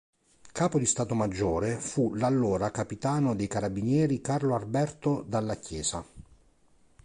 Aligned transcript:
Capo 0.51 0.79
di 0.79 0.87
stato 0.87 1.13
maggiore 1.13 1.75
fu 1.75 2.15
l'allora 2.15 2.71
capitano 2.71 3.35
dei 3.35 3.45
carabinieri 3.45 4.19
Carlo 4.19 4.55
Alberto 4.55 5.23
Dalla 5.27 5.55
Chiesa. 5.57 6.03